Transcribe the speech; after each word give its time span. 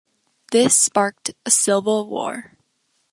This 0.51 0.75
sparked 0.75 1.29
a 1.45 1.51
civil 1.51 2.09
war. 2.09 2.57